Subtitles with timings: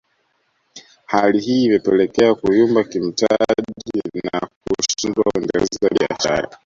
[1.05, 6.49] Hali hii imepelekea kuyumba kimtaji na kushindwa kuendeleza biashara